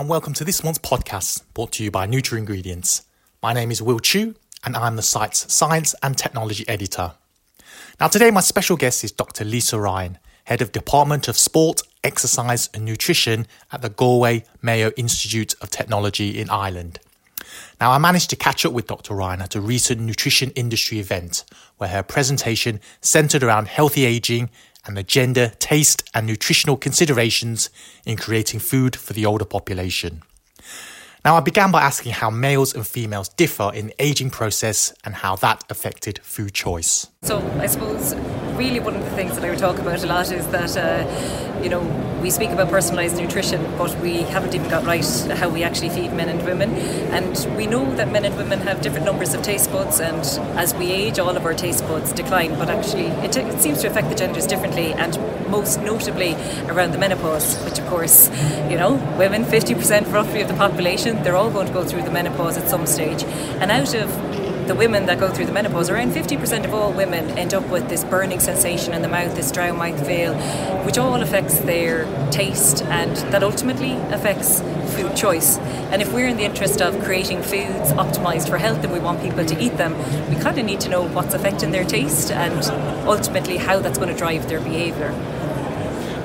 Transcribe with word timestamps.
and 0.00 0.08
welcome 0.08 0.32
to 0.32 0.44
this 0.44 0.64
month's 0.64 0.78
podcast 0.78 1.42
brought 1.52 1.72
to 1.72 1.84
you 1.84 1.90
by 1.90 2.06
NutraIngredients. 2.06 3.02
My 3.42 3.52
name 3.52 3.70
is 3.70 3.82
Will 3.82 3.98
Chu, 3.98 4.34
and 4.64 4.74
I'm 4.74 4.96
the 4.96 5.02
site's 5.02 5.52
Science 5.52 5.94
and 6.02 6.16
Technology 6.16 6.66
Editor. 6.66 7.12
Now, 8.00 8.08
today, 8.08 8.30
my 8.30 8.40
special 8.40 8.78
guest 8.78 9.04
is 9.04 9.12
Dr. 9.12 9.44
Lisa 9.44 9.78
Ryan, 9.78 10.16
Head 10.44 10.62
of 10.62 10.72
Department 10.72 11.28
of 11.28 11.36
Sport, 11.36 11.82
Exercise 12.02 12.70
and 12.72 12.86
Nutrition 12.86 13.46
at 13.72 13.82
the 13.82 13.90
Galway 13.90 14.44
Mayo 14.62 14.90
Institute 14.96 15.54
of 15.60 15.68
Technology 15.68 16.40
in 16.40 16.48
Ireland. 16.48 16.98
Now, 17.78 17.90
I 17.90 17.98
managed 17.98 18.30
to 18.30 18.36
catch 18.36 18.64
up 18.64 18.72
with 18.72 18.86
Dr. 18.86 19.12
Ryan 19.12 19.42
at 19.42 19.54
a 19.54 19.60
recent 19.60 20.00
nutrition 20.00 20.50
industry 20.52 20.98
event 20.98 21.44
where 21.76 21.90
her 21.90 22.02
presentation 22.02 22.80
centered 23.02 23.42
around 23.42 23.68
healthy 23.68 24.06
aging 24.06 24.48
and 24.86 24.96
the 24.96 25.02
gender, 25.02 25.52
taste, 25.58 26.02
and 26.14 26.26
nutritional 26.26 26.76
considerations 26.76 27.70
in 28.04 28.16
creating 28.16 28.60
food 28.60 28.96
for 28.96 29.12
the 29.12 29.26
older 29.26 29.44
population. 29.44 30.22
Now, 31.24 31.36
I 31.36 31.40
began 31.40 31.70
by 31.70 31.82
asking 31.82 32.12
how 32.12 32.30
males 32.30 32.74
and 32.74 32.86
females 32.86 33.28
differ 33.28 33.70
in 33.74 33.88
the 33.88 33.94
aging 33.98 34.30
process 34.30 34.94
and 35.04 35.14
how 35.14 35.36
that 35.36 35.64
affected 35.68 36.18
food 36.22 36.54
choice. 36.54 37.08
So, 37.22 37.38
I 37.60 37.66
suppose 37.66 38.14
really 38.56 38.80
one 38.80 38.96
of 38.96 39.04
the 39.04 39.10
things 39.10 39.34
that 39.34 39.44
I 39.44 39.50
would 39.50 39.58
talk 39.58 39.78
about 39.78 40.02
a 40.02 40.06
lot 40.06 40.32
is 40.32 40.46
that, 40.48 40.74
uh, 40.74 41.60
you 41.62 41.68
know, 41.68 41.82
we 42.22 42.30
speak 42.30 42.48
about 42.48 42.68
personalised 42.68 43.20
nutrition, 43.20 43.62
but 43.76 43.94
we 44.00 44.22
haven't 44.22 44.54
even 44.54 44.70
got 44.70 44.86
right 44.86 45.04
how 45.34 45.50
we 45.50 45.62
actually 45.62 45.90
feed 45.90 46.14
men 46.14 46.30
and 46.30 46.42
women. 46.46 46.70
And 47.12 47.56
we 47.58 47.66
know 47.66 47.84
that 47.96 48.10
men 48.10 48.24
and 48.24 48.34
women 48.38 48.60
have 48.60 48.80
different 48.80 49.04
numbers 49.04 49.34
of 49.34 49.42
taste 49.42 49.70
buds, 49.70 50.00
and 50.00 50.20
as 50.58 50.74
we 50.74 50.90
age, 50.90 51.18
all 51.18 51.36
of 51.36 51.44
our 51.44 51.52
taste 51.52 51.86
buds 51.86 52.10
decline. 52.12 52.58
But 52.58 52.70
actually, 52.70 53.08
it, 53.26 53.36
it 53.36 53.60
seems 53.60 53.82
to 53.82 53.88
affect 53.88 54.08
the 54.08 54.14
genders 54.14 54.46
differently, 54.46 54.94
and 54.94 55.18
most 55.50 55.78
notably 55.82 56.32
around 56.68 56.92
the 56.92 56.98
menopause, 56.98 57.62
which, 57.64 57.78
of 57.78 57.86
course, 57.86 58.30
you 58.70 58.78
know, 58.78 58.94
women, 59.18 59.44
50% 59.44 60.10
roughly 60.10 60.40
of 60.40 60.48
the 60.48 60.54
population, 60.54 61.22
they're 61.22 61.36
all 61.36 61.50
going 61.50 61.66
to 61.66 61.72
go 61.72 61.84
through 61.84 62.02
the 62.02 62.10
menopause 62.10 62.56
at 62.56 62.70
some 62.70 62.86
stage. 62.86 63.24
And 63.60 63.70
out 63.70 63.94
of 63.94 64.49
the 64.70 64.76
women 64.76 65.06
that 65.06 65.18
go 65.18 65.28
through 65.28 65.46
the 65.46 65.52
menopause, 65.52 65.90
around 65.90 66.12
50% 66.12 66.64
of 66.64 66.72
all 66.72 66.92
women 66.92 67.28
end 67.36 67.54
up 67.54 67.68
with 67.70 67.88
this 67.88 68.04
burning 68.04 68.38
sensation 68.38 68.94
in 68.94 69.02
the 69.02 69.08
mouth, 69.08 69.34
this 69.34 69.50
dry 69.50 69.72
mouth 69.72 70.06
feel, 70.06 70.32
which 70.84 70.96
all 70.96 71.20
affects 71.20 71.58
their 71.58 72.04
taste 72.30 72.80
and 72.84 73.16
that 73.32 73.42
ultimately 73.42 73.94
affects 74.14 74.60
food 74.94 75.16
choice. 75.16 75.58
And 75.90 76.00
if 76.00 76.12
we're 76.12 76.28
in 76.28 76.36
the 76.36 76.44
interest 76.44 76.80
of 76.80 77.02
creating 77.02 77.42
foods 77.42 77.90
optimized 77.94 78.48
for 78.48 78.58
health 78.58 78.84
and 78.84 78.92
we 78.92 79.00
want 79.00 79.20
people 79.20 79.44
to 79.44 79.60
eat 79.60 79.76
them, 79.76 79.98
we 80.30 80.40
kind 80.40 80.56
of 80.56 80.64
need 80.64 80.78
to 80.82 80.88
know 80.88 81.08
what's 81.08 81.34
affecting 81.34 81.72
their 81.72 81.84
taste 81.84 82.30
and 82.30 82.64
ultimately 83.08 83.56
how 83.56 83.80
that's 83.80 83.98
going 83.98 84.12
to 84.12 84.16
drive 84.16 84.48
their 84.48 84.60
behavior. 84.60 85.08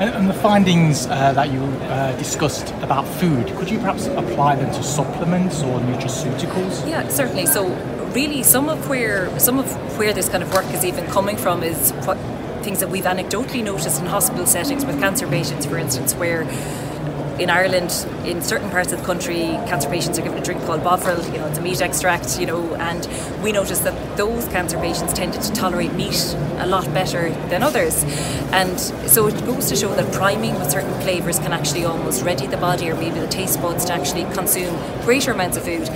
And, 0.00 0.28
the 0.28 0.34
findings 0.34 1.06
uh, 1.06 1.32
that 1.32 1.50
you 1.50 1.60
uh, 1.62 2.14
discussed 2.18 2.74
about 2.82 3.06
food, 3.06 3.46
could 3.56 3.70
you 3.70 3.78
perhaps 3.78 4.06
apply 4.08 4.56
them 4.56 4.70
to 4.74 4.82
supplements 4.82 5.62
or 5.62 5.78
nutraceuticals? 5.80 6.86
Yeah, 6.86 7.06
certainly. 7.08 7.46
So 7.46 7.68
really 8.14 8.42
some 8.42 8.68
of 8.68 8.88
where 8.88 9.38
some 9.38 9.58
of 9.58 9.98
where 9.98 10.12
this 10.12 10.28
kind 10.28 10.42
of 10.42 10.52
work 10.52 10.66
is 10.72 10.84
even 10.84 11.06
coming 11.06 11.36
from 11.36 11.62
is 11.62 11.90
what 12.06 12.16
things 12.62 12.80
that 12.80 12.88
we've 12.88 13.04
anecdotally 13.04 13.62
noticed 13.62 14.00
in 14.00 14.06
hospital 14.06 14.46
settings 14.46 14.84
with 14.86 14.98
cancer 14.98 15.26
patients, 15.26 15.66
for 15.66 15.76
instance, 15.76 16.14
where 16.14 16.42
in 17.38 17.50
Ireland, 17.50 17.90
in 18.24 18.40
certain 18.40 18.70
parts 18.70 18.92
of 18.92 19.00
the 19.00 19.04
country, 19.04 19.58
cancer 19.66 19.90
patients 19.90 20.18
are 20.18 20.22
given 20.22 20.38
a 20.38 20.44
drink 20.44 20.64
called 20.64 20.84
Bovril, 20.84 21.20
you 21.26 21.38
know, 21.38 21.46
it's 21.48 21.58
a 21.58 21.60
meat 21.60 21.82
extract, 21.82 22.38
you 22.38 22.46
know, 22.46 22.74
and 22.76 23.08
we 23.42 23.50
noticed 23.50 23.82
that 23.82 24.16
those 24.16 24.46
cancer 24.48 24.78
patients 24.78 25.12
tended 25.12 25.42
to 25.42 25.52
tolerate 25.52 25.92
meat 25.94 26.36
a 26.58 26.66
lot 26.66 26.84
better 26.94 27.30
than 27.50 27.64
others. 27.64 28.04
And 28.52 28.78
so 28.78 29.26
it 29.26 29.34
goes 29.44 29.68
to 29.70 29.76
show 29.76 29.92
that 29.96 30.12
priming 30.12 30.54
with 30.54 30.70
certain 30.70 30.94
flavours 31.00 31.40
can 31.40 31.52
actually 31.52 31.84
almost 31.84 32.22
ready 32.22 32.46
the 32.46 32.56
body 32.56 32.88
or 32.88 32.94
maybe 32.94 33.18
the 33.18 33.26
taste 33.26 33.60
buds 33.60 33.84
to 33.86 33.92
actually 33.92 34.24
consume 34.32 34.76
greater 35.02 35.32
amounts 35.32 35.56
of 35.56 35.64
food 35.64 35.90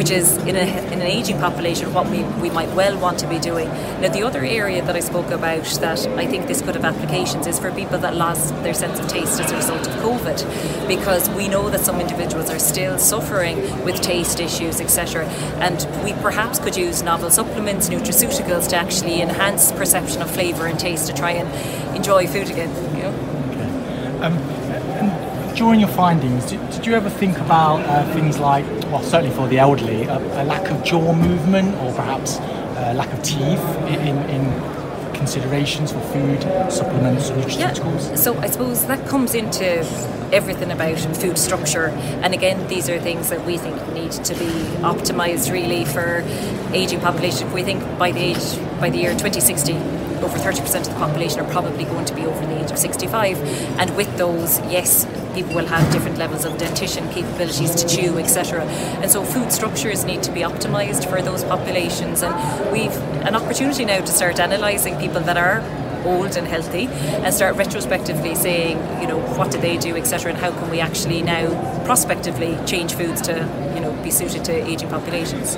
which 0.00 0.10
is 0.10 0.38
in, 0.38 0.56
a, 0.56 0.92
in 0.92 1.02
an 1.02 1.02
aging 1.02 1.38
population 1.38 1.92
what 1.92 2.08
we, 2.08 2.22
we 2.40 2.48
might 2.48 2.70
well 2.70 2.98
want 2.98 3.18
to 3.18 3.28
be 3.28 3.38
doing. 3.38 3.68
Now, 4.00 4.08
the 4.08 4.22
other 4.22 4.42
area 4.42 4.82
that 4.82 4.96
I 4.96 5.00
spoke 5.00 5.26
about 5.26 5.62
that 5.64 6.06
I 6.16 6.26
think 6.26 6.46
this 6.46 6.62
could 6.62 6.74
have 6.74 6.86
applications 6.86 7.46
is 7.46 7.58
for 7.58 7.70
people 7.70 7.98
that 7.98 8.16
lost 8.16 8.54
their 8.62 8.72
sense 8.72 8.98
of 8.98 9.06
taste 9.08 9.38
as 9.38 9.52
a 9.52 9.56
result 9.56 9.86
of 9.86 9.92
COVID, 9.96 10.88
because 10.88 11.28
we 11.28 11.48
know 11.48 11.68
that 11.68 11.80
some 11.80 12.00
individuals 12.00 12.48
are 12.48 12.58
still 12.58 12.98
suffering 12.98 13.60
with 13.84 14.00
taste 14.00 14.40
issues, 14.40 14.80
etc. 14.80 15.26
And 15.60 15.86
we 16.02 16.14
perhaps 16.22 16.58
could 16.58 16.76
use 16.76 17.02
novel 17.02 17.30
supplements, 17.30 17.90
nutraceuticals 17.90 18.70
to 18.70 18.76
actually 18.76 19.20
enhance 19.20 19.70
perception 19.70 20.22
of 20.22 20.30
flavour 20.30 20.64
and 20.64 20.80
taste 20.80 21.08
to 21.08 21.12
try 21.12 21.32
and 21.32 21.94
enjoy 21.94 22.26
food 22.26 22.48
again. 22.48 22.70
You 22.96 23.02
know? 23.02 23.12
okay. 23.50 24.24
um, 24.24 25.29
during 25.60 25.78
your 25.78 25.90
findings, 25.90 26.46
did, 26.46 26.70
did 26.70 26.86
you 26.86 26.94
ever 26.94 27.10
think 27.10 27.36
about 27.36 27.80
uh, 27.80 28.02
things 28.14 28.38
like, 28.38 28.64
well, 28.84 29.02
certainly 29.02 29.30
for 29.36 29.46
the 29.46 29.58
elderly, 29.58 30.04
a, 30.04 30.16
a 30.16 30.44
lack 30.44 30.70
of 30.70 30.82
jaw 30.82 31.12
movement 31.12 31.74
or 31.82 31.92
perhaps 31.92 32.38
a 32.38 32.94
lack 32.94 33.12
of 33.12 33.22
teeth 33.22 33.62
in, 33.86 34.16
in 34.30 35.12
considerations 35.12 35.92
for 35.92 36.00
food, 36.14 36.40
supplements, 36.72 37.28
nutraceuticals? 37.28 38.08
Yeah. 38.08 38.14
So 38.14 38.38
I 38.38 38.46
suppose 38.46 38.86
that 38.86 39.06
comes 39.06 39.34
into 39.34 39.84
everything 40.32 40.72
about 40.72 40.98
food 40.98 41.36
structure. 41.36 41.88
And 42.24 42.32
again, 42.32 42.66
these 42.68 42.88
are 42.88 42.98
things 42.98 43.28
that 43.28 43.44
we 43.44 43.58
think 43.58 43.76
need 43.92 44.12
to 44.12 44.34
be 44.34 44.50
optimized 44.80 45.52
really 45.52 45.84
for 45.84 46.24
aging 46.72 47.00
population. 47.00 47.52
We 47.52 47.64
think 47.64 47.82
by 47.98 48.12
the 48.12 48.20
age 48.20 48.80
by 48.80 48.88
the 48.88 48.96
year 48.96 49.10
2060 49.10 50.00
over 50.22 50.38
30% 50.38 50.80
of 50.80 50.88
the 50.88 50.94
population 50.94 51.40
are 51.40 51.50
probably 51.50 51.84
going 51.84 52.04
to 52.04 52.14
be 52.14 52.22
over 52.26 52.46
the 52.46 52.62
age 52.62 52.70
of 52.70 52.78
65. 52.78 53.38
And 53.78 53.96
with 53.96 54.16
those, 54.16 54.58
yes, 54.70 55.06
people 55.34 55.54
will 55.54 55.66
have 55.66 55.92
different 55.92 56.18
levels 56.18 56.44
of 56.44 56.58
dentition 56.58 57.08
capabilities 57.10 57.74
to 57.74 57.88
chew, 57.88 58.18
etc. 58.18 58.64
And 59.02 59.10
so 59.10 59.24
food 59.24 59.52
structures 59.52 60.04
need 60.04 60.22
to 60.24 60.32
be 60.32 60.40
optimised 60.40 61.08
for 61.08 61.22
those 61.22 61.44
populations. 61.44 62.22
And 62.22 62.34
we've 62.72 62.96
an 63.26 63.34
opportunity 63.34 63.84
now 63.84 64.00
to 64.00 64.12
start 64.12 64.38
analysing 64.38 64.98
people 64.98 65.20
that 65.22 65.36
are 65.36 65.60
old 66.04 66.36
and 66.36 66.46
healthy 66.46 66.86
and 66.86 67.32
start 67.34 67.56
retrospectively 67.56 68.34
saying, 68.34 68.78
you 69.00 69.06
know, 69.06 69.20
what 69.36 69.50
did 69.50 69.62
they 69.62 69.76
do, 69.76 69.96
etc., 69.96 70.32
and 70.32 70.40
how 70.40 70.50
can 70.50 70.70
we 70.70 70.80
actually 70.80 71.22
now 71.22 71.48
prospectively 71.84 72.58
change 72.66 72.94
foods 72.94 73.20
to, 73.22 73.32
you 73.74 73.80
know, 73.80 73.92
be 74.02 74.10
suited 74.10 74.44
to 74.44 74.52
aging 74.52 74.88
populations. 74.88 75.56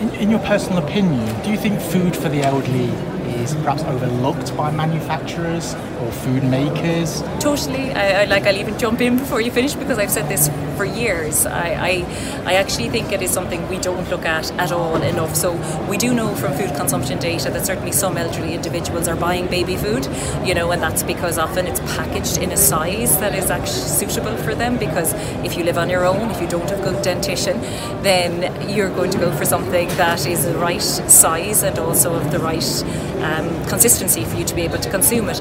In, 0.00 0.08
in, 0.20 0.30
your 0.30 0.40
personal 0.40 0.78
opinion, 0.78 1.42
do 1.42 1.50
you 1.50 1.56
think 1.56 1.80
food 1.80 2.16
for 2.16 2.28
the 2.28 2.42
elderly 2.42 2.90
is 3.42 3.54
perhaps 3.56 3.82
overlooked 3.84 4.56
by 4.56 4.70
manufacturers 4.70 5.74
or 6.02 6.12
food 6.12 6.44
makers? 6.44 7.22
Totally. 7.40 7.92
I, 7.92 8.22
I, 8.22 8.24
like 8.24 8.44
I'll 8.46 8.56
even 8.56 8.78
jump 8.78 9.00
in 9.00 9.18
before 9.18 9.40
you 9.40 9.50
finish 9.50 9.74
because 9.74 9.98
I've 9.98 10.10
said 10.10 10.28
this 10.28 10.48
for 10.76 10.84
years. 10.84 11.46
I, 11.46 11.68
I, 11.68 11.90
I 12.46 12.54
actually 12.54 12.88
think 12.88 13.12
it 13.12 13.22
is 13.22 13.30
something 13.30 13.68
we 13.68 13.78
don't 13.78 14.08
look 14.08 14.24
at 14.24 14.50
at 14.52 14.72
all 14.72 14.96
enough. 15.02 15.34
So 15.34 15.52
we 15.88 15.96
do 15.98 16.14
know 16.14 16.34
from 16.34 16.52
food 16.54 16.74
consumption 16.74 17.18
data 17.18 17.50
that 17.50 17.66
certainly 17.66 17.92
some 17.92 18.16
elderly 18.16 18.54
individuals 18.54 19.08
are 19.08 19.16
buying 19.16 19.46
baby 19.48 19.76
food, 19.76 20.08
you 20.44 20.54
know, 20.54 20.70
and 20.70 20.82
that's 20.82 21.02
because 21.02 21.38
often 21.38 21.66
it's 21.66 21.80
packaged 21.80 22.38
in 22.38 22.50
a 22.52 22.56
size 22.56 23.18
that 23.18 23.34
is 23.34 23.50
actually 23.50 23.80
suitable 23.80 24.36
for 24.38 24.54
them. 24.54 24.78
Because 24.78 25.12
if 25.44 25.56
you 25.56 25.64
live 25.64 25.78
on 25.78 25.90
your 25.90 26.06
own, 26.06 26.30
if 26.30 26.40
you 26.40 26.48
don't 26.48 26.68
have 26.70 26.82
good 26.82 27.02
dentition, 27.02 27.60
then 28.02 28.68
you're 28.68 28.90
going 28.90 29.10
to 29.10 29.18
go 29.18 29.30
for 29.36 29.44
something 29.44 29.88
that 29.88 30.26
is 30.26 30.44
the 30.44 30.54
right 30.58 30.80
size 30.82 31.62
and 31.62 31.78
also 31.78 32.14
of 32.14 32.30
the 32.30 32.38
right 32.38 32.84
um, 33.22 33.48
consistency 33.66 34.24
for 34.24 34.36
you 34.36 34.44
to 34.44 34.54
be 34.54 34.62
able 34.62 34.78
to 34.78 34.90
consume 34.90 35.28
it. 35.28 35.40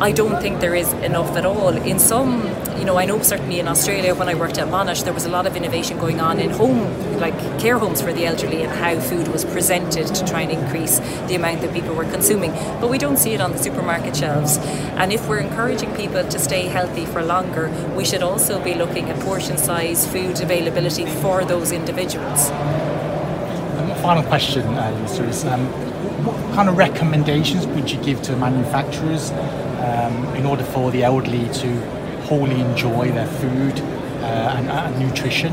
I 0.00 0.12
don't 0.12 0.40
think 0.40 0.60
there 0.60 0.74
is 0.74 0.90
enough 1.04 1.36
at 1.36 1.44
all. 1.44 1.68
In 1.68 1.98
some, 1.98 2.42
you 2.78 2.86
know, 2.86 2.96
I 2.96 3.04
know 3.04 3.20
certainly 3.20 3.60
in 3.60 3.68
Australia 3.68 4.14
when 4.14 4.30
I 4.30 4.34
worked 4.34 4.56
at 4.56 4.68
Monash, 4.68 5.04
there 5.04 5.12
was 5.12 5.26
a 5.26 5.28
lot 5.28 5.46
of 5.46 5.56
innovation 5.56 5.98
going 5.98 6.20
on 6.20 6.40
in 6.40 6.48
home, 6.48 7.18
like 7.18 7.36
care 7.60 7.78
homes 7.78 8.00
for 8.00 8.10
the 8.10 8.24
elderly 8.24 8.62
and 8.62 8.72
how 8.72 8.98
food 8.98 9.28
was 9.28 9.44
presented 9.44 10.06
to 10.06 10.26
try 10.26 10.40
and 10.40 10.52
increase 10.52 11.00
the 11.28 11.34
amount 11.34 11.60
that 11.60 11.74
people 11.74 11.94
were 11.94 12.06
consuming. 12.06 12.52
But 12.80 12.88
we 12.88 12.96
don't 12.96 13.18
see 13.18 13.34
it 13.34 13.42
on 13.42 13.52
the 13.52 13.58
supermarket 13.58 14.16
shelves. 14.16 14.56
And 14.96 15.12
if 15.12 15.28
we're 15.28 15.40
encouraging 15.40 15.94
people 15.94 16.26
to 16.26 16.38
stay 16.38 16.62
healthy 16.68 17.04
for 17.04 17.22
longer, 17.22 17.68
we 17.94 18.06
should 18.06 18.22
also 18.22 18.58
be 18.64 18.72
looking 18.72 19.10
at 19.10 19.20
portion 19.20 19.58
size, 19.58 20.10
food 20.10 20.40
availability 20.40 21.04
for 21.04 21.44
those 21.44 21.72
individuals. 21.72 22.48
And 22.48 24.00
final 24.00 24.22
question, 24.22 24.62
uh, 24.62 24.98
Lisa, 25.02 25.24
is 25.28 25.44
um, 25.44 25.89
what 26.24 26.36
kind 26.54 26.68
of 26.68 26.76
recommendations 26.76 27.66
would 27.66 27.90
you 27.90 28.02
give 28.02 28.22
to 28.22 28.36
manufacturers 28.36 29.30
um, 29.30 30.34
in 30.36 30.46
order 30.46 30.64
for 30.64 30.90
the 30.90 31.02
elderly 31.02 31.48
to 31.54 31.80
wholly 32.22 32.60
enjoy 32.60 33.10
their 33.10 33.26
food 33.26 33.80
uh, 34.22 34.56
and, 34.56 34.68
and, 34.68 34.98
nutrition? 34.98 35.52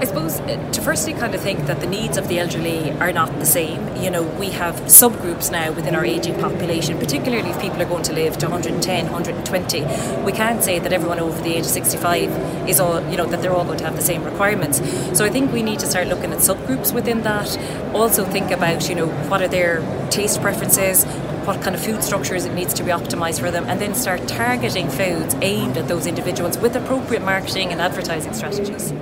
I 0.00 0.04
suppose 0.04 0.40
uh, 0.40 0.70
to 0.72 0.80
firstly 0.80 1.12
kind 1.12 1.34
of 1.34 1.40
think 1.40 1.66
that 1.66 1.80
the 1.80 1.86
needs 1.86 2.16
of 2.16 2.28
the 2.28 2.38
elderly 2.38 2.92
are 2.92 3.12
not 3.12 3.38
the 3.38 3.46
same. 3.46 3.96
You 3.96 4.10
know, 4.10 4.22
we 4.22 4.50
have 4.50 4.74
subgroups 4.82 5.50
now 5.50 5.72
within 5.72 5.94
our 5.94 6.04
ageing 6.04 6.38
population, 6.38 6.98
particularly 6.98 7.50
if 7.50 7.60
people 7.60 7.80
are 7.80 7.86
going 7.86 8.02
to 8.04 8.12
live 8.12 8.38
to 8.38 8.46
110, 8.46 9.04
120. 9.10 10.24
We 10.24 10.32
can't 10.32 10.62
say 10.62 10.78
that 10.78 10.92
everyone 10.92 11.20
over 11.20 11.40
the 11.42 11.54
age 11.54 11.64
of 11.64 11.70
65 11.70 12.68
is 12.68 12.80
all, 12.80 13.00
you 13.10 13.16
know, 13.16 13.26
that 13.26 13.42
they're 13.42 13.52
all 13.52 13.64
going 13.64 13.78
to 13.78 13.84
have 13.84 13.96
the 13.96 14.02
same 14.02 14.24
requirements. 14.24 14.78
So 15.16 15.24
I 15.24 15.30
think 15.30 15.52
we 15.52 15.62
need 15.62 15.78
to 15.80 15.86
start 15.86 16.08
looking 16.08 16.32
at 16.32 16.38
subgroups 16.38 16.92
within 16.92 17.22
that. 17.22 17.56
Also 17.94 18.24
think 18.24 18.50
about, 18.50 18.88
you 18.88 18.94
know, 18.94 19.08
what 19.28 19.42
are 19.42 19.48
their 19.48 19.80
taste 20.10 20.40
preferences, 20.40 21.04
what 21.46 21.62
kind 21.62 21.74
of 21.74 21.84
food 21.84 22.02
structures 22.02 22.44
it 22.44 22.54
needs 22.54 22.74
to 22.74 22.82
be 22.82 22.90
optimized 22.90 23.40
for 23.40 23.50
them, 23.50 23.64
and 23.64 23.80
then 23.80 23.94
start 23.94 24.26
targeting 24.26 24.88
foods 24.88 25.34
aimed 25.40 25.76
at 25.76 25.88
those 25.88 26.06
individuals 26.06 26.58
with 26.58 26.74
appropriate 26.76 27.22
marketing 27.22 27.70
and 27.70 27.80
advertising 27.80 28.34
strategies. 28.34 28.92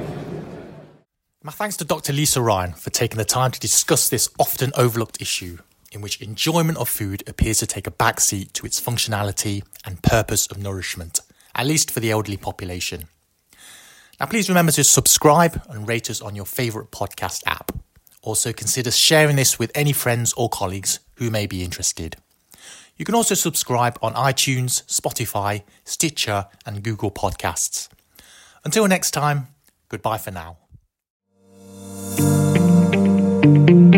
My 1.47 1.53
thanks 1.53 1.77
to 1.77 1.85
Dr. 1.85 2.15
Lisa 2.15 2.41
Ryan 2.41 2.73
for 2.73 2.89
taking 2.89 3.19
the 3.19 3.25
time 3.27 3.51
to 3.51 3.61
discuss 3.61 4.09
this 4.09 4.31
often 4.39 4.73
overlooked 4.79 5.21
issue 5.21 5.59
in 5.93 6.01
which 6.01 6.23
enjoyment 6.23 6.79
of 6.79 6.89
food 6.89 7.23
appears 7.27 7.59
to 7.59 7.67
take 7.67 7.87
a 7.87 7.91
backseat 7.91 8.55
to 8.55 8.65
its 8.65 8.81
functionality 8.81 9.63
and 9.85 10.03
purpose 10.03 10.47
of 10.47 10.57
nourishment, 10.57 11.21
at 11.55 11.67
least 11.67 11.91
for 11.91 12.01
the 12.01 12.11
elderly 12.11 12.39
population. 12.39 13.09
Now, 14.19 14.25
please 14.25 14.49
remember 14.49 14.73
to 14.73 14.85
subscribe 14.85 15.61
and 15.69 15.87
rate 15.87 16.09
us 16.09 16.23
on 16.23 16.35
your 16.35 16.47
favourite 16.47 16.91
podcast 16.91 17.43
app. 17.47 17.73
Also, 18.23 18.55
consider 18.55 18.91
sharing 18.91 19.37
this 19.37 19.59
with 19.59 19.71
any 19.75 19.93
friends 19.93 20.33
or 20.39 20.49
colleagues 20.49 21.01
who 21.17 21.29
may 21.31 21.47
be 21.47 21.63
interested. 21.63 22.17
You 22.97 23.05
can 23.05 23.15
also 23.15 23.35
subscribe 23.35 23.99
on 24.01 24.15
iTunes, 24.15 24.83
Spotify, 24.87 25.65
Stitcher, 25.85 26.47
and 26.65 26.83
Google 26.83 27.11
Podcasts. 27.11 27.91
Until 28.65 28.89
next 28.89 29.11
time, 29.11 29.49
goodbye 29.91 30.17
for 30.17 30.31
now. 30.31 30.57
Thank 33.45 33.69
you. 33.69 33.94